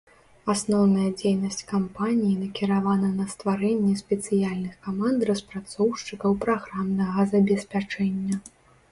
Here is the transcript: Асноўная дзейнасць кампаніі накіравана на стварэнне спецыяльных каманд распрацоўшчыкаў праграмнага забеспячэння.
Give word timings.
Асноўная 0.51 1.09
дзейнасць 1.17 1.65
кампаніі 1.71 2.37
накіравана 2.43 3.09
на 3.17 3.25
стварэнне 3.33 3.93
спецыяльных 3.99 4.73
каманд 4.87 5.25
распрацоўшчыкаў 5.31 6.31
праграмнага 6.45 7.27
забеспячэння. 7.35 8.35